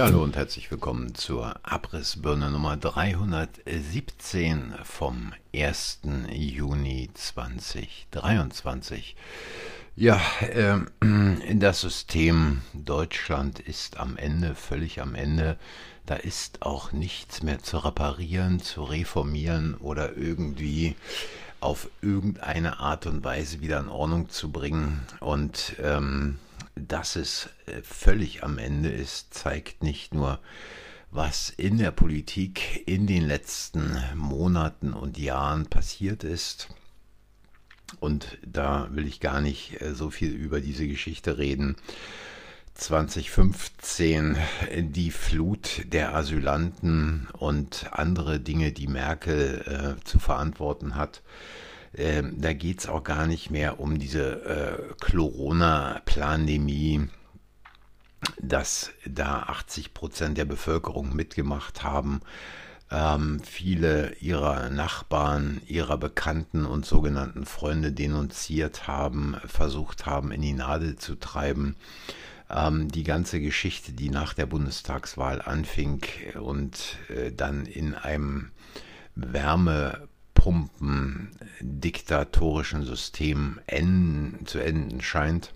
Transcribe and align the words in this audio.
Ja, 0.00 0.06
hallo 0.06 0.22
und 0.22 0.34
herzlich 0.34 0.70
willkommen 0.70 1.14
zur 1.14 1.56
Abrissbirne 1.62 2.50
Nummer 2.50 2.78
317 2.78 4.72
vom 4.82 5.34
1. 5.54 6.00
Juni 6.30 7.10
2023. 7.12 9.14
Ja, 9.96 10.18
äh, 10.40 10.78
das 11.54 11.82
System 11.82 12.62
Deutschland 12.72 13.60
ist 13.60 14.00
am 14.00 14.16
Ende, 14.16 14.54
völlig 14.54 15.02
am 15.02 15.14
Ende. 15.14 15.58
Da 16.06 16.14
ist 16.14 16.62
auch 16.62 16.92
nichts 16.92 17.42
mehr 17.42 17.58
zu 17.58 17.76
reparieren, 17.76 18.58
zu 18.58 18.84
reformieren 18.84 19.74
oder 19.74 20.16
irgendwie 20.16 20.96
auf 21.60 21.90
irgendeine 22.00 22.80
Art 22.80 23.04
und 23.04 23.22
Weise 23.22 23.60
wieder 23.60 23.80
in 23.80 23.90
Ordnung 23.90 24.30
zu 24.30 24.50
bringen. 24.50 25.02
Und 25.20 25.74
ähm, 25.78 26.38
dass 26.74 27.16
es 27.16 27.48
äh, 27.66 27.82
völlig 27.82 28.42
am 28.42 28.58
Ende 28.58 28.90
ist, 28.90 29.34
zeigt 29.34 29.82
nicht 29.82 30.14
nur, 30.14 30.40
was 31.10 31.50
in 31.50 31.78
der 31.78 31.90
Politik 31.90 32.82
in 32.86 33.06
den 33.06 33.26
letzten 33.26 33.98
Monaten 34.14 34.92
und 34.92 35.18
Jahren 35.18 35.66
passiert 35.66 36.24
ist. 36.24 36.68
Und 37.98 38.38
da 38.46 38.88
will 38.92 39.06
ich 39.06 39.20
gar 39.20 39.40
nicht 39.40 39.80
äh, 39.80 39.94
so 39.94 40.10
viel 40.10 40.32
über 40.32 40.60
diese 40.60 40.86
Geschichte 40.86 41.38
reden. 41.38 41.76
2015 42.74 44.38
die 44.78 45.10
Flut 45.10 45.82
der 45.92 46.14
Asylanten 46.14 47.28
und 47.32 47.90
andere 47.92 48.40
Dinge, 48.40 48.72
die 48.72 48.86
Merkel 48.86 49.96
äh, 49.98 50.04
zu 50.04 50.18
verantworten 50.18 50.94
hat. 50.94 51.22
Ähm, 51.94 52.40
da 52.40 52.52
geht 52.52 52.80
es 52.80 52.88
auch 52.88 53.02
gar 53.02 53.26
nicht 53.26 53.50
mehr 53.50 53.80
um 53.80 53.98
diese 53.98 54.44
äh, 54.44 54.94
Corona-Plandemie, 55.04 57.08
dass 58.40 58.92
da 59.04 59.42
80 59.44 59.94
Prozent 59.94 60.38
der 60.38 60.44
Bevölkerung 60.44 61.16
mitgemacht 61.16 61.82
haben. 61.82 62.20
Ähm, 62.92 63.40
viele 63.44 64.14
ihrer 64.16 64.68
Nachbarn, 64.70 65.60
ihrer 65.66 65.96
Bekannten 65.96 66.66
und 66.66 66.84
sogenannten 66.86 67.46
Freunde 67.46 67.92
denunziert 67.92 68.88
haben, 68.88 69.36
versucht 69.46 70.06
haben, 70.06 70.32
in 70.32 70.42
die 70.42 70.52
Nadel 70.52 70.96
zu 70.96 71.14
treiben. 71.14 71.76
Ähm, 72.50 72.88
die 72.88 73.04
ganze 73.04 73.40
Geschichte, 73.40 73.92
die 73.92 74.10
nach 74.10 74.34
der 74.34 74.46
Bundestagswahl 74.46 75.40
anfing 75.40 76.02
und 76.40 76.98
äh, 77.08 77.30
dann 77.32 77.64
in 77.66 77.94
einem 77.94 78.50
Wärme 79.14 80.08
Pumpen 80.40 81.28
diktatorischen 81.60 82.86
System 82.86 83.60
enden, 83.66 84.46
zu 84.46 84.58
enden 84.58 85.02
scheint. 85.02 85.52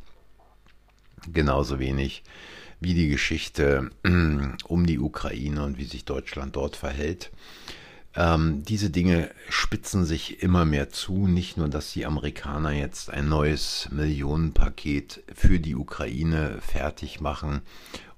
Genauso 1.33 1.79
wenig 1.79 2.23
wie 2.81 2.93
die 2.93 3.09
Geschichte 3.09 3.91
um 4.05 4.85
die 4.85 4.99
Ukraine 4.99 5.65
und 5.65 5.79
wie 5.79 5.87
sich 5.87 6.05
Deutschland 6.05 6.57
dort 6.57 6.77
verhält. 6.77 7.31
Ähm, 8.15 8.63
diese 8.63 8.91
Dinge 8.91 9.31
spitzen 9.49 10.05
sich 10.05 10.43
immer 10.43 10.67
mehr 10.67 10.91
zu. 10.91 11.29
Nicht 11.29 11.57
nur, 11.57 11.71
dass 11.71 11.95
die 11.95 12.05
Amerikaner 12.05 12.73
jetzt 12.73 13.09
ein 13.09 13.27
neues 13.27 13.89
Millionenpaket 13.91 15.25
für 15.35 15.61
die 15.61 15.77
Ukraine 15.77 16.59
fertig 16.61 17.23
machen 17.23 17.63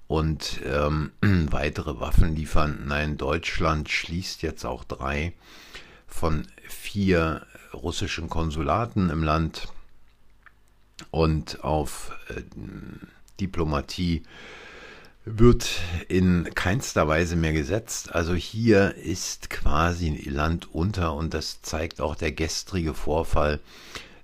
und 0.08 0.60
ähm, 0.64 1.12
weitere 1.22 2.00
Waffen 2.00 2.34
liefern. 2.34 2.86
Nein, 2.88 3.18
Deutschland 3.18 3.88
schließt 3.88 4.42
jetzt 4.42 4.66
auch 4.66 4.82
drei 4.82 5.32
von 6.06 6.46
vier 6.68 7.46
russischen 7.72 8.28
Konsulaten 8.28 9.10
im 9.10 9.22
Land 9.22 9.68
und 11.10 11.64
auf 11.64 12.12
äh, 12.28 12.42
Diplomatie 13.40 14.22
wird 15.24 15.68
in 16.08 16.48
keinster 16.54 17.08
Weise 17.08 17.36
mehr 17.36 17.52
gesetzt. 17.52 18.14
Also 18.14 18.34
hier 18.34 18.94
ist 18.94 19.50
quasi 19.50 20.08
ein 20.08 20.32
Land 20.32 20.72
unter 20.72 21.14
und 21.14 21.34
das 21.34 21.60
zeigt 21.62 22.00
auch 22.00 22.14
der 22.14 22.30
gestrige 22.32 22.94
Vorfall, 22.94 23.58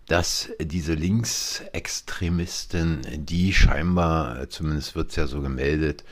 dass 0.06 0.50
diese 0.60 0.94
Linksextremisten, 0.94 3.26
die 3.26 3.52
scheinbar, 3.52 4.48
zumindest 4.48 4.94
wird 4.94 5.10
es 5.10 5.16
ja 5.16 5.26
so 5.26 5.40
gemeldet, 5.40 6.04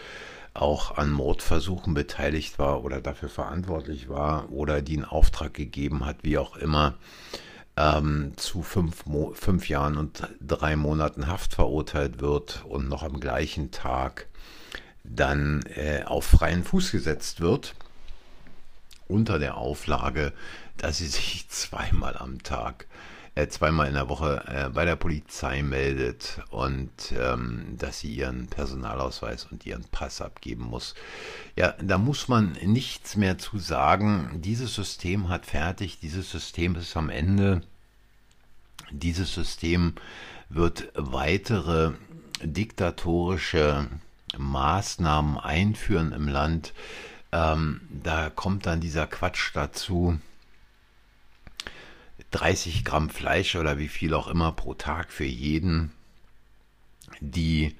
auch 0.54 0.96
an 0.96 1.10
Mordversuchen 1.10 1.94
beteiligt 1.94 2.58
war 2.58 2.84
oder 2.84 3.00
dafür 3.00 3.28
verantwortlich 3.28 4.08
war 4.08 4.50
oder 4.50 4.82
die 4.82 4.96
einen 4.96 5.04
Auftrag 5.04 5.54
gegeben 5.54 6.04
hat, 6.04 6.18
wie 6.22 6.38
auch 6.38 6.56
immer, 6.56 6.94
ähm, 7.76 8.32
zu 8.36 8.62
fünf, 8.62 9.04
fünf 9.34 9.68
Jahren 9.68 9.96
und 9.96 10.28
drei 10.40 10.76
Monaten 10.76 11.28
Haft 11.28 11.54
verurteilt 11.54 12.20
wird 12.20 12.64
und 12.68 12.88
noch 12.88 13.02
am 13.02 13.20
gleichen 13.20 13.70
Tag 13.70 14.26
dann 15.04 15.62
äh, 15.74 16.02
auf 16.04 16.24
freien 16.24 16.64
Fuß 16.64 16.90
gesetzt 16.90 17.40
wird, 17.40 17.74
unter 19.08 19.38
der 19.38 19.56
Auflage, 19.56 20.32
dass 20.76 20.98
sie 20.98 21.06
sich 21.06 21.46
zweimal 21.48 22.16
am 22.16 22.42
Tag 22.42 22.84
äh, 22.84 23.19
zweimal 23.48 23.88
in 23.88 23.94
der 23.94 24.08
Woche 24.08 24.44
äh, 24.46 24.68
bei 24.68 24.84
der 24.84 24.96
Polizei 24.96 25.62
meldet 25.62 26.40
und 26.50 26.90
ähm, 27.12 27.76
dass 27.78 28.00
sie 28.00 28.14
ihren 28.14 28.48
Personalausweis 28.48 29.46
und 29.50 29.64
ihren 29.64 29.84
Pass 29.84 30.20
abgeben 30.20 30.64
muss. 30.64 30.94
Ja, 31.56 31.74
da 31.80 31.98
muss 31.98 32.28
man 32.28 32.52
nichts 32.64 33.16
mehr 33.16 33.38
zu 33.38 33.58
sagen. 33.58 34.40
Dieses 34.42 34.74
System 34.74 35.28
hat 35.28 35.46
fertig, 35.46 35.98
dieses 36.00 36.30
System 36.30 36.74
ist 36.74 36.96
am 36.96 37.08
Ende. 37.08 37.62
Dieses 38.90 39.32
System 39.34 39.94
wird 40.48 40.90
weitere 40.94 41.92
diktatorische 42.42 43.86
Maßnahmen 44.36 45.38
einführen 45.38 46.12
im 46.12 46.28
Land. 46.28 46.72
Ähm, 47.32 47.80
da 47.90 48.30
kommt 48.30 48.66
dann 48.66 48.80
dieser 48.80 49.06
Quatsch 49.06 49.50
dazu, 49.54 50.18
30 52.30 52.84
Gramm 52.84 53.10
Fleisch 53.10 53.56
oder 53.56 53.78
wie 53.78 53.88
viel 53.88 54.14
auch 54.14 54.28
immer 54.28 54.52
pro 54.52 54.74
Tag 54.74 55.12
für 55.12 55.24
jeden. 55.24 55.92
Die 57.20 57.76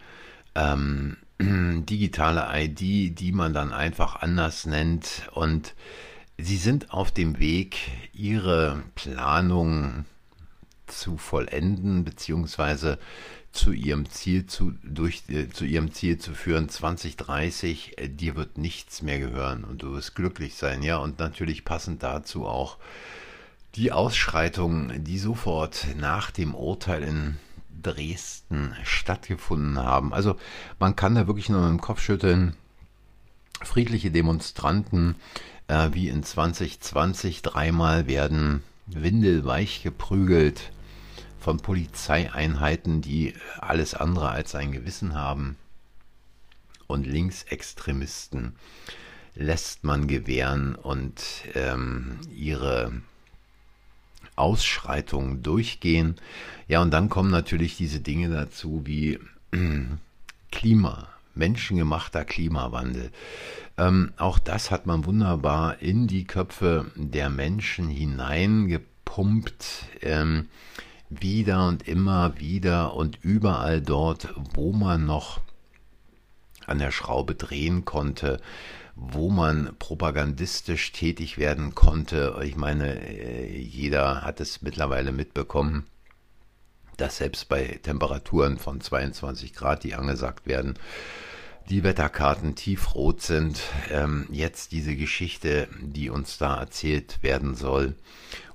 ähm, 0.55 1.17
digitale 1.41 2.49
ID, 2.53 3.19
die 3.19 3.33
man 3.33 3.55
dann 3.55 3.73
einfach 3.73 4.17
anders 4.17 4.67
nennt. 4.67 5.29
Und 5.33 5.75
sie 6.39 6.57
sind 6.57 6.93
auf 6.93 7.13
dem 7.13 7.39
Weg, 7.39 7.77
ihre 8.13 8.83
Planung 8.95 10.05
zu 10.87 11.17
vollenden, 11.17 12.05
beziehungsweise 12.05 12.99
zu 13.53 13.73
ihrem 13.73 14.09
Ziel 14.09 14.47
zu, 14.47 14.75
durch, 14.83 15.25
äh, 15.29 15.49
zu 15.49 15.65
ihrem 15.65 15.93
Ziel 15.93 16.19
zu 16.19 16.35
führen, 16.35 16.69
2030, 16.69 17.99
äh, 17.99 18.09
dir 18.09 18.37
wird 18.37 18.59
nichts 18.59 19.03
mehr 19.03 19.19
gehören 19.19 19.65
und 19.65 19.83
du 19.83 19.93
wirst 19.93 20.15
glücklich 20.15 20.55
sein, 20.55 20.83
ja, 20.83 20.99
und 20.99 21.19
natürlich 21.19 21.65
passend 21.65 22.03
dazu 22.03 22.47
auch 22.47 22.79
die 23.75 23.93
Ausschreitungen, 23.93 25.05
die 25.05 25.19
sofort 25.19 25.87
nach 25.99 26.31
dem 26.31 26.55
Urteil 26.55 27.03
in 27.03 27.37
Dresden 27.83 28.75
stattgefunden 28.85 29.79
haben. 29.79 30.13
Also 30.13 30.37
man 30.79 30.97
kann 30.97 31.15
da 31.15 31.27
wirklich 31.27 31.49
nur 31.49 31.63
mit 31.63 31.71
dem 31.71 31.81
Kopf 31.81 32.01
schütteln. 32.01 32.57
Friedliche 33.63 34.11
Demonstranten 34.11 35.17
äh, 35.69 35.91
wie 35.93 36.09
in 36.09 36.23
2020 36.23 37.43
dreimal 37.43 38.07
werden 38.07 38.63
windelweich 38.87 39.83
geprügelt 39.83 40.73
von 41.39 41.59
Polizeieinheiten, 41.59 43.01
die 43.01 43.35
alles 43.59 43.95
andere 43.95 44.31
als 44.31 44.55
ein 44.55 44.73
Gewissen 44.73 45.15
haben. 45.15 45.57
Und 46.87 47.07
Linksextremisten 47.07 48.57
lässt 49.35 49.85
man 49.85 50.09
gewähren 50.09 50.75
und 50.75 51.23
ähm, 51.55 52.19
ihre 52.35 52.93
Ausschreitungen 54.41 55.43
durchgehen. 55.43 56.17
Ja, 56.69 56.83
und 56.83 56.91
dann 56.91 57.09
kommen 57.09 57.31
natürlich 57.31 57.77
diese 57.77 58.01
Dinge 58.01 58.29
dazu 58.29 58.83
wie 58.85 59.19
Klima, 60.51 61.09
menschengemachter 61.35 62.25
Klimawandel. 62.25 63.11
Ähm, 63.79 64.13
auch 64.17 64.39
das 64.39 64.71
hat 64.71 64.87
man 64.87 65.05
wunderbar 65.05 65.81
in 65.81 66.07
die 66.07 66.25
Köpfe 66.25 66.91
der 66.97 67.31
Menschen 67.31 67.89
hineingepumpt. 67.89 69.85
Ähm, 70.03 70.49
wieder 71.11 71.67
und 71.67 71.89
immer 71.89 72.39
wieder 72.39 72.95
und 72.95 73.19
überall 73.23 73.81
dort, 73.81 74.33
wo 74.55 74.73
man 74.73 75.07
noch 75.07 75.41
an 76.67 76.79
der 76.79 76.93
Schraube 76.93 77.35
drehen 77.35 77.85
konnte, 77.85 78.41
wo 79.03 79.31
man 79.31 79.75
propagandistisch 79.79 80.93
tätig 80.93 81.39
werden 81.39 81.75
konnte. 81.75 82.39
Ich 82.45 82.57
meine, 82.57 83.01
äh, 83.01 83.59
jeder 83.59 84.23
hat 84.23 84.41
es 84.41 84.61
mittlerweile 84.61 85.11
mitbekommen, 85.11 85.87
dass 86.99 87.17
selbst 87.17 87.49
bei 87.49 87.81
Temperaturen 87.83 88.59
von 88.59 88.81
22 88.81 89.55
Grad, 89.55 89.85
die 89.85 89.95
angesagt 89.95 90.47
werden, 90.47 90.75
die 91.71 91.83
Wetterkarten 91.83 92.55
tiefrot 92.55 93.23
sind. 93.23 93.63
Ähm, 93.91 94.27
jetzt 94.31 94.73
diese 94.73 94.95
Geschichte, 94.97 95.69
die 95.81 96.11
uns 96.11 96.37
da 96.37 96.59
erzählt 96.59 97.23
werden 97.23 97.55
soll. 97.55 97.95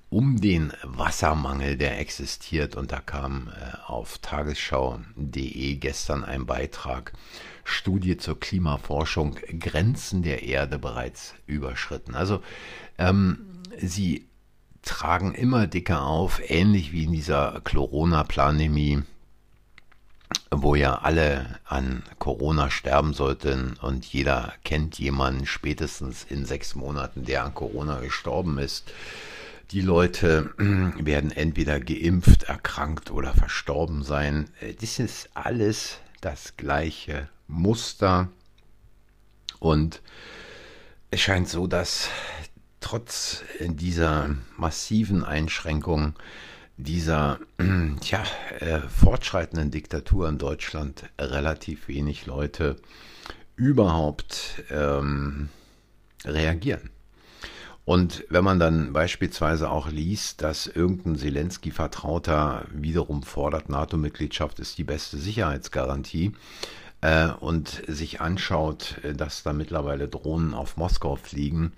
Um 0.09 0.39
den 0.39 0.71
Wassermangel, 0.83 1.77
der 1.77 1.99
existiert. 1.99 2.75
Und 2.75 2.91
da 2.91 2.99
kam 2.99 3.49
äh, 3.49 3.77
auf 3.87 4.17
tagesschau.de 4.19 5.75
gestern 5.75 6.23
ein 6.23 6.45
Beitrag, 6.45 7.13
Studie 7.63 8.17
zur 8.17 8.39
Klimaforschung, 8.39 9.37
Grenzen 9.59 10.21
der 10.21 10.43
Erde 10.43 10.77
bereits 10.77 11.33
überschritten. 11.47 12.15
Also 12.15 12.41
ähm, 12.97 13.39
sie 13.81 14.27
tragen 14.83 15.33
immer 15.33 15.67
dicker 15.67 16.03
auf, 16.03 16.39
ähnlich 16.49 16.91
wie 16.91 17.05
in 17.05 17.11
dieser 17.11 17.59
Corona-Planämie, 17.63 19.01
wo 20.51 20.75
ja 20.75 20.99
alle 20.99 21.59
an 21.65 22.03
Corona 22.19 22.69
sterben 22.69 23.13
sollten 23.13 23.77
und 23.81 24.05
jeder 24.05 24.53
kennt 24.63 24.99
jemanden 24.99 25.47
spätestens 25.47 26.23
in 26.23 26.45
sechs 26.45 26.75
Monaten, 26.75 27.25
der 27.25 27.43
an 27.43 27.55
Corona 27.55 27.99
gestorben 27.99 28.59
ist. 28.59 28.91
Die 29.71 29.81
Leute 29.81 30.53
werden 30.57 31.31
entweder 31.31 31.79
geimpft, 31.79 32.43
erkrankt 32.43 33.11
oder 33.11 33.33
verstorben 33.33 34.03
sein. 34.03 34.49
Das 34.79 34.99
ist 34.99 35.29
alles 35.33 35.99
das 36.21 36.55
gleiche 36.57 37.29
Muster. 37.47 38.29
Und 39.59 40.01
es 41.11 41.21
scheint 41.21 41.49
so, 41.49 41.67
dass 41.67 42.09
trotz 42.79 43.43
dieser 43.59 44.35
massiven 44.57 45.23
Einschränkungen 45.23 46.15
dieser 46.77 47.39
tja, 48.01 48.23
äh, 48.59 48.81
fortschreitenden 48.81 49.71
Diktatur 49.71 50.29
in 50.29 50.37
Deutschland 50.37 51.05
relativ 51.19 51.87
wenig 51.87 52.25
Leute 52.25 52.75
überhaupt 53.55 54.63
ähm, 54.69 55.49
reagieren. 56.25 56.89
Und 57.85 58.25
wenn 58.29 58.43
man 58.43 58.59
dann 58.59 58.93
beispielsweise 58.93 59.69
auch 59.69 59.89
liest, 59.89 60.41
dass 60.41 60.65
irgendein 60.65 61.17
Zelensky-Vertrauter 61.17 62.65
wiederum 62.71 63.21
fordert, 63.21 63.69
NATO-Mitgliedschaft 63.69 64.59
ist 64.59 64.79
die 64.79 64.83
beste 64.83 65.17
Sicherheitsgarantie, 65.17 66.33
äh, 67.01 67.29
und 67.39 67.83
sich 67.87 68.21
anschaut, 68.21 68.97
äh, 69.03 69.13
dass 69.13 69.43
da 69.43 69.53
mittlerweile 69.53 70.07
Drohnen 70.07 70.55
auf 70.55 70.77
Moskau 70.77 71.15
fliegen. 71.15 71.73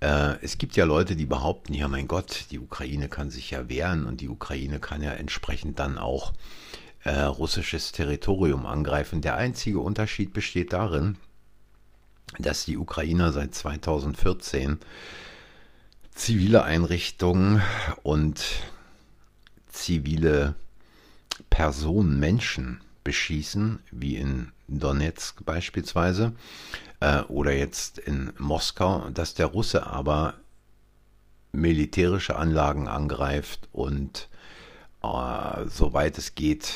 Äh, 0.00 0.34
es 0.42 0.58
gibt 0.58 0.76
ja 0.76 0.84
Leute, 0.84 1.16
die 1.16 1.24
behaupten, 1.24 1.72
ja 1.72 1.88
mein 1.88 2.08
Gott, 2.08 2.46
die 2.50 2.58
Ukraine 2.58 3.08
kann 3.08 3.30
sich 3.30 3.50
ja 3.50 3.68
wehren 3.70 4.06
und 4.06 4.20
die 4.20 4.28
Ukraine 4.28 4.78
kann 4.78 5.02
ja 5.02 5.12
entsprechend 5.12 5.78
dann 5.78 5.96
auch 5.96 6.34
äh, 7.04 7.20
russisches 7.22 7.92
Territorium 7.92 8.66
angreifen. 8.66 9.22
Der 9.22 9.36
einzige 9.36 9.78
Unterschied 9.78 10.34
besteht 10.34 10.74
darin, 10.74 11.16
dass 12.38 12.66
die 12.66 12.76
Ukrainer 12.76 13.32
seit 13.32 13.54
2014 13.54 14.78
zivile 16.16 16.64
Einrichtungen 16.64 17.62
und 18.02 18.42
zivile 19.68 20.54
Personen, 21.50 22.18
Menschen 22.18 22.80
beschießen, 23.04 23.78
wie 23.92 24.16
in 24.16 24.50
Donetsk 24.66 25.44
beispielsweise, 25.44 26.32
äh, 27.00 27.20
oder 27.22 27.52
jetzt 27.52 27.98
in 27.98 28.32
Moskau, 28.38 29.10
dass 29.10 29.34
der 29.34 29.46
Russe 29.46 29.86
aber 29.86 30.34
militärische 31.52 32.36
Anlagen 32.36 32.88
angreift 32.88 33.68
und 33.72 34.28
äh, 35.02 35.68
soweit 35.68 36.18
es 36.18 36.34
geht, 36.34 36.72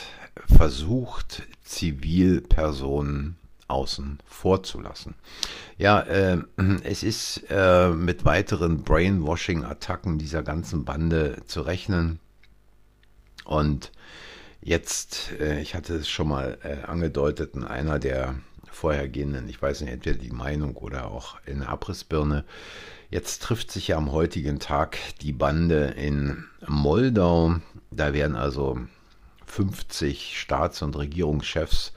versucht, 0.54 1.42
Zivilpersonen 1.64 3.37
außen 3.70 4.19
vorzulassen. 4.26 5.14
Ja, 5.78 6.00
äh, 6.00 6.38
es 6.84 7.02
ist 7.02 7.44
äh, 7.49 7.90
mit 7.90 8.25
weiteren 8.25 8.82
Brainwashing-Attacken 8.82 10.19
dieser 10.19 10.43
ganzen 10.43 10.84
Bande 10.84 11.43
zu 11.46 11.62
rechnen. 11.62 12.19
Und 13.44 13.93
jetzt, 14.61 15.32
äh, 15.40 15.61
ich 15.61 15.75
hatte 15.75 15.96
es 15.96 16.08
schon 16.08 16.28
mal 16.28 16.58
äh, 16.62 16.87
angedeutet, 16.87 17.55
in 17.55 17.64
einer 17.64 17.99
der 17.99 18.34
vorhergehenden, 18.70 19.49
ich 19.49 19.61
weiß 19.61 19.81
nicht, 19.81 19.93
entweder 19.93 20.19
die 20.19 20.31
Meinung 20.31 20.76
oder 20.76 21.11
auch 21.11 21.37
in 21.46 21.62
Abrissbirne, 21.62 22.44
Jetzt 23.11 23.43
trifft 23.43 23.73
sich 23.73 23.88
ja 23.88 23.96
am 23.96 24.12
heutigen 24.12 24.61
Tag 24.61 24.96
die 25.20 25.32
Bande 25.32 25.87
in 25.96 26.44
Moldau. 26.69 27.56
Da 27.90 28.12
werden 28.12 28.37
also 28.37 28.78
50 29.46 30.38
Staats- 30.38 30.82
und 30.82 30.96
Regierungschefs 30.96 31.93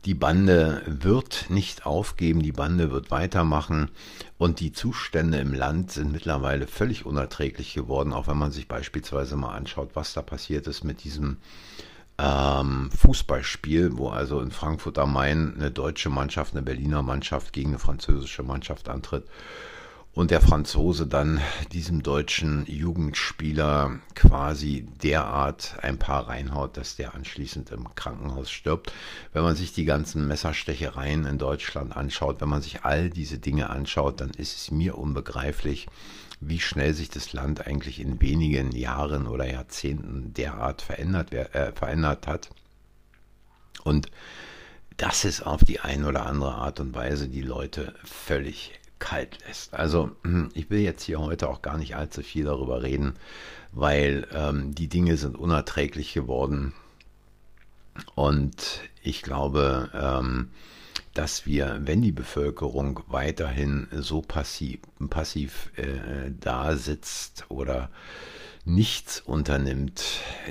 die 0.04 0.14
Bande 0.14 0.82
wird 0.86 1.46
nicht 1.50 1.84
aufgeben, 1.84 2.42
die 2.42 2.52
Bande 2.52 2.90
wird 2.90 3.10
weitermachen. 3.10 3.90
Und 4.38 4.60
die 4.60 4.72
Zustände 4.72 5.38
im 5.38 5.52
Land 5.52 5.92
sind 5.92 6.12
mittlerweile 6.12 6.66
völlig 6.66 7.04
unerträglich 7.04 7.74
geworden, 7.74 8.12
auch 8.12 8.26
wenn 8.26 8.38
man 8.38 8.52
sich 8.52 8.68
beispielsweise 8.68 9.36
mal 9.36 9.54
anschaut, 9.54 9.90
was 9.94 10.14
da 10.14 10.22
passiert 10.22 10.66
ist 10.66 10.84
mit 10.84 11.04
diesem 11.04 11.36
ähm, 12.18 12.90
Fußballspiel, 12.96 13.98
wo 13.98 14.08
also 14.08 14.40
in 14.40 14.50
Frankfurt 14.50 14.98
am 14.98 15.12
Main 15.12 15.54
eine 15.56 15.70
deutsche 15.70 16.10
Mannschaft, 16.10 16.54
eine 16.54 16.62
Berliner 16.62 17.02
Mannschaft 17.02 17.52
gegen 17.52 17.70
eine 17.70 17.78
französische 17.78 18.42
Mannschaft 18.42 18.88
antritt 18.88 19.24
und 20.12 20.32
der 20.32 20.40
Franzose 20.40 21.06
dann 21.06 21.40
diesem 21.72 22.02
deutschen 22.02 22.66
Jugendspieler 22.66 24.00
quasi 24.14 24.86
derart 25.02 25.76
ein 25.82 25.98
paar 25.98 26.28
reinhaut, 26.28 26.76
dass 26.76 26.96
der 26.96 27.14
anschließend 27.14 27.70
im 27.70 27.94
Krankenhaus 27.94 28.50
stirbt. 28.50 28.92
Wenn 29.32 29.44
man 29.44 29.54
sich 29.54 29.72
die 29.72 29.84
ganzen 29.84 30.26
Messerstechereien 30.26 31.26
in 31.26 31.38
Deutschland 31.38 31.96
anschaut, 31.96 32.40
wenn 32.40 32.48
man 32.48 32.62
sich 32.62 32.84
all 32.84 33.08
diese 33.08 33.38
Dinge 33.38 33.70
anschaut, 33.70 34.20
dann 34.20 34.30
ist 34.30 34.56
es 34.56 34.70
mir 34.72 34.98
unbegreiflich, 34.98 35.86
wie 36.40 36.58
schnell 36.58 36.92
sich 36.94 37.10
das 37.10 37.32
Land 37.32 37.66
eigentlich 37.66 38.00
in 38.00 38.20
wenigen 38.20 38.72
Jahren 38.72 39.28
oder 39.28 39.48
Jahrzehnten 39.48 40.34
derart 40.34 40.82
verändert, 40.82 41.32
äh, 41.32 41.72
verändert 41.72 42.26
hat. 42.26 42.50
Und 43.84 44.10
das 44.96 45.24
ist 45.24 45.42
auf 45.42 45.62
die 45.62 45.80
eine 45.80 46.08
oder 46.08 46.26
andere 46.26 46.56
Art 46.56 46.80
und 46.80 46.94
Weise 46.94 47.28
die 47.28 47.42
Leute 47.42 47.94
völlig 48.04 48.79
kalt 49.00 49.38
lässt. 49.46 49.74
Also 49.74 50.12
ich 50.54 50.70
will 50.70 50.80
jetzt 50.80 51.02
hier 51.02 51.18
heute 51.20 51.48
auch 51.48 51.62
gar 51.62 51.76
nicht 51.76 51.96
allzu 51.96 52.22
viel 52.22 52.44
darüber 52.44 52.82
reden, 52.82 53.14
weil 53.72 54.28
ähm, 54.32 54.74
die 54.74 54.88
Dinge 54.88 55.16
sind 55.16 55.36
unerträglich 55.36 56.12
geworden. 56.12 56.72
Und 58.14 58.82
ich 59.02 59.22
glaube, 59.22 59.90
ähm, 59.92 60.50
dass 61.14 61.44
wir, 61.44 61.80
wenn 61.82 62.02
die 62.02 62.12
Bevölkerung 62.12 63.00
weiterhin 63.08 63.88
so 63.92 64.22
passiv, 64.22 64.80
passiv 65.08 65.72
äh, 65.76 66.30
da 66.38 66.76
sitzt 66.76 67.46
oder 67.48 67.90
nichts 68.64 69.20
unternimmt, 69.20 70.04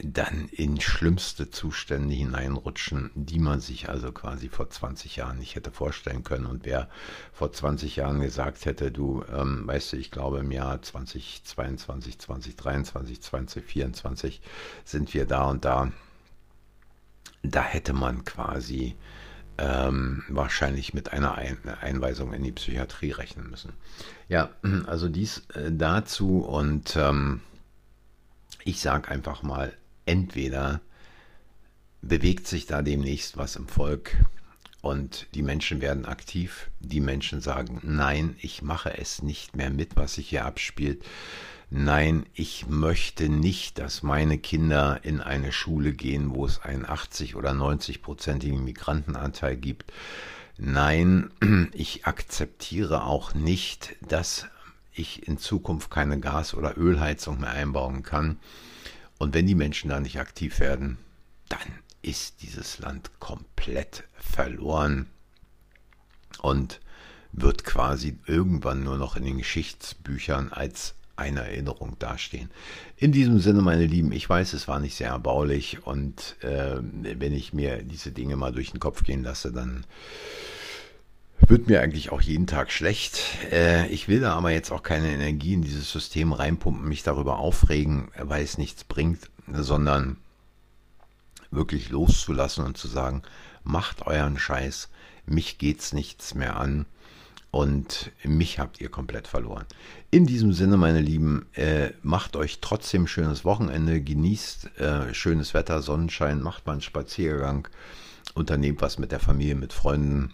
dann 0.04 0.50
in 0.52 0.82
schlimmste 0.82 1.52
Zustände 1.52 2.14
hineinrutschen, 2.14 3.12
die 3.14 3.40
man 3.40 3.60
sich 3.60 3.90
also 3.90 4.12
quasi 4.12 4.50
vor 4.50 4.70
20 4.70 5.18
Jahren 5.18 5.38
nicht 5.38 5.56
hätte 5.56 5.72
vorstellen 5.72 6.24
können. 6.24 6.48
Und 6.48 6.66
wer 6.66 6.90
vor 7.34 7.52
20 7.52 7.98
Jahren 7.98 8.20
gesagt 8.20 8.66
hätte, 8.66 8.92
du, 8.92 9.24
ähm, 9.32 9.68
weißt 9.68 9.94
du, 9.94 9.98
ich 9.98 10.10
glaube 10.10 10.40
im 10.40 10.52
Jahr 10.52 10.82
2022, 10.82 12.20
2023, 12.20 13.22
2024 13.22 14.42
sind 14.84 15.14
wir 15.14 15.26
da 15.26 15.44
und 15.44 15.64
da, 15.66 15.92
da 17.44 17.62
hätte 17.62 17.94
man 17.94 18.26
quasi 18.26 18.96
ähm, 19.60 20.24
wahrscheinlich 20.30 20.94
mit 20.94 21.14
einer 21.14 21.36
Ein 21.36 21.58
Einweisung 21.82 22.34
in 22.34 22.44
die 22.44 22.52
Psychiatrie 22.52 23.12
rechnen 23.12 23.50
müssen. 23.50 23.74
Ja, 24.30 24.50
also 24.88 25.10
dies 25.10 25.44
äh, 25.54 25.72
dazu 25.72 26.40
und 26.40 26.96
ähm, 26.96 27.42
ich 28.70 28.82
sage 28.82 29.10
einfach 29.10 29.42
mal, 29.42 29.74
entweder 30.06 30.82
bewegt 32.02 32.48
sich 32.48 32.68
da 32.68 32.82
demnächst 32.82 33.36
was 33.36 33.56
im 33.56 33.68
Volk 33.68 34.16
und 34.82 35.28
die 35.34 35.42
Menschen 35.42 35.82
werden 35.82 36.06
aktiv, 36.06 36.70
die 36.80 37.02
Menschen 37.02 37.42
sagen, 37.42 37.82
nein, 37.84 38.36
ich 38.40 38.62
mache 38.62 38.98
es 38.98 39.22
nicht 39.24 39.56
mehr 39.56 39.72
mit, 39.72 39.96
was 39.96 40.14
sich 40.14 40.30
hier 40.30 40.46
abspielt. 40.46 41.04
Nein, 41.72 42.26
ich 42.34 42.68
möchte 42.68 43.28
nicht, 43.28 43.80
dass 43.80 44.02
meine 44.04 44.38
Kinder 44.38 45.00
in 45.04 45.20
eine 45.20 45.52
Schule 45.52 45.92
gehen, 45.92 46.34
wo 46.34 46.46
es 46.46 46.62
einen 46.62 46.86
80 46.86 47.36
oder 47.36 47.52
90-prozentigen 47.52 48.62
Migrantenanteil 48.62 49.58
gibt. 49.58 49.92
Nein, 50.58 51.32
ich 51.74 52.06
akzeptiere 52.06 53.04
auch 53.04 53.34
nicht, 53.34 53.96
dass 54.02 54.48
ich 55.00 55.28
in 55.28 55.38
Zukunft 55.38 55.90
keine 55.90 56.20
Gas- 56.20 56.54
oder 56.54 56.78
Ölheizung 56.78 57.40
mehr 57.40 57.52
einbauen 57.52 58.04
kann. 58.04 58.38
Und 59.18 59.34
wenn 59.34 59.48
die 59.48 59.56
Menschen 59.56 59.90
da 59.90 60.00
nicht 60.00 60.20
aktiv 60.20 60.60
werden, 60.60 60.98
dann 61.50 61.60
ist 62.02 62.42
dieses 62.42 62.80
Land 62.80 63.12
komplett 63.20 64.04
verloren 64.18 65.08
und 66.42 66.80
wird 67.32 67.64
quasi 67.64 68.18
irgendwann 68.26 68.84
nur 68.84 68.98
noch 68.98 69.16
in 69.16 69.26
den 69.26 69.38
Geschichtsbüchern 69.38 70.52
als 70.52 70.96
eine 71.16 71.42
Erinnerung 71.42 71.98
dastehen. 72.00 72.50
In 72.96 73.12
diesem 73.12 73.40
Sinne, 73.40 73.62
meine 73.62 73.86
Lieben, 73.86 74.14
ich 74.14 74.30
weiß, 74.30 74.54
es 74.54 74.68
war 74.68 74.80
nicht 74.80 74.96
sehr 74.96 75.10
erbaulich 75.10 75.86
und 75.86 76.38
äh, 76.42 76.78
wenn 76.80 77.34
ich 77.34 77.54
mir 77.54 77.84
diese 77.84 78.12
Dinge 78.12 78.38
mal 78.38 78.54
durch 78.54 78.72
den 78.72 78.80
Kopf 78.80 79.04
gehen 79.04 79.24
lasse, 79.24 79.52
dann 79.52 79.86
wird 81.48 81.68
mir 81.68 81.82
eigentlich 81.82 82.12
auch 82.12 82.22
jeden 82.22 82.48
Tag 82.48 82.72
schlecht. 82.72 83.22
Äh, 83.52 83.88
ich 83.88 84.08
will 84.08 84.20
da 84.20 84.34
aber 84.36 84.52
jetzt 84.52 84.72
auch 84.72 84.84
keine 84.84 85.12
Energie 85.12 85.54
in 85.54 85.62
dieses 85.62 85.92
System 85.92 86.34
reinpumpen, 86.34 86.88
mich 86.88 87.04
darüber 87.04 87.40
aufregen, 87.40 88.10
weil 88.18 88.44
es 88.44 88.58
nichts 88.58 88.84
bringt, 88.84 89.30
sondern 89.52 90.18
wirklich 91.52 91.90
loszulassen 91.90 92.66
und 92.66 92.78
zu 92.78 92.88
sagen, 92.88 93.24
macht 93.64 94.06
euren 94.06 94.38
Scheiß, 94.38 94.90
mich 95.26 95.58
geht's 95.58 95.94
nichts 95.94 96.36
mehr 96.36 96.58
an 96.58 96.86
und 97.52 98.12
mich 98.24 98.60
habt 98.60 98.80
ihr 98.80 98.90
komplett 98.90 99.28
verloren. 99.28 99.66
In 100.12 100.26
diesem 100.26 100.54
Sinne, 100.54 100.78
meine 100.78 101.02
Lieben, 101.02 101.48
äh, 101.54 101.92
macht 102.04 102.36
euch 102.36 102.60
trotzdem 102.62 103.08
schönes 103.08 103.44
Wochenende, 103.46 104.02
genießt 104.02 104.80
äh, 104.80 105.14
schönes 105.14 105.54
Wetter, 105.54 105.82
Sonnenschein, 105.82 106.42
macht 106.42 106.66
mal 106.68 106.74
einen 106.74 106.82
Spaziergang, 106.82 107.68
unternehmt 108.36 108.82
was 108.82 109.00
mit 109.00 109.12
der 109.12 109.20
Familie, 109.20 109.56
mit 109.56 109.74
Freunden. 109.74 110.34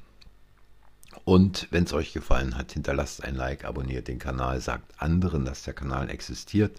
Und 1.26 1.68
wenn 1.72 1.84
es 1.84 1.94
euch 1.94 2.14
gefallen 2.14 2.56
hat, 2.56 2.72
hinterlasst 2.72 3.24
ein 3.24 3.36
Like, 3.36 3.66
abonniert 3.66 4.08
den 4.08 4.20
Kanal, 4.20 4.62
sagt 4.62 4.94
anderen, 5.02 5.44
dass 5.44 5.64
der 5.64 5.74
Kanal 5.74 6.10
existiert. 6.10 6.78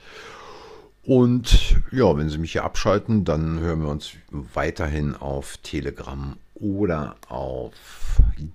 Und 1.03 1.77
ja, 1.93 2.17
wenn 2.17 2.29
Sie 2.29 2.39
mich 2.39 2.53
hier 2.53 2.65
abschalten, 2.65 3.25
dann 3.25 3.61
hören 3.61 3.83
wir 3.83 3.89
uns 3.89 4.13
weiterhin 4.31 5.15
auf 5.15 5.57
Telegram 5.59 6.37
oder 6.55 7.17
auf 7.29 7.73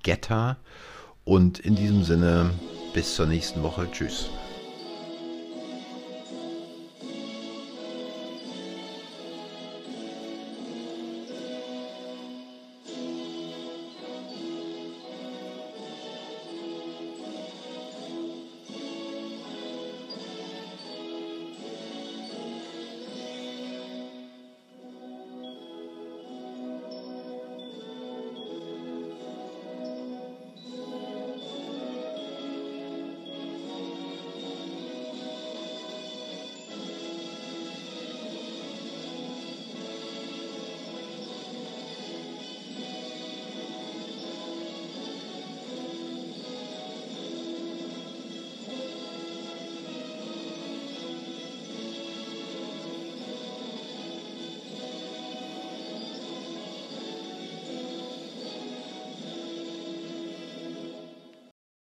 Getter. 0.02 0.58
Und 1.24 1.60
in 1.60 1.76
diesem 1.76 2.04
Sinne, 2.04 2.52
bis 2.94 3.16
zur 3.16 3.28
nächsten 3.28 3.62
Woche. 3.62 3.88
Tschüss. 3.92 4.30